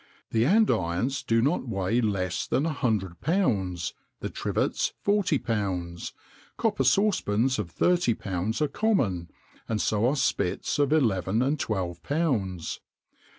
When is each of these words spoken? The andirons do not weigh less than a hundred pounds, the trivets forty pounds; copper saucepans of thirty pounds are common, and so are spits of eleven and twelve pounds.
The 0.31 0.45
andirons 0.47 1.21
do 1.21 1.43
not 1.43 1.67
weigh 1.67 2.01
less 2.01 2.47
than 2.47 2.65
a 2.65 2.73
hundred 2.73 3.21
pounds, 3.21 3.93
the 4.19 4.31
trivets 4.31 4.93
forty 4.99 5.37
pounds; 5.37 6.11
copper 6.57 6.83
saucepans 6.83 7.59
of 7.59 7.69
thirty 7.69 8.15
pounds 8.15 8.63
are 8.63 8.67
common, 8.67 9.29
and 9.69 9.79
so 9.79 10.07
are 10.07 10.15
spits 10.15 10.79
of 10.79 10.91
eleven 10.91 11.43
and 11.43 11.59
twelve 11.59 12.01
pounds. 12.01 12.81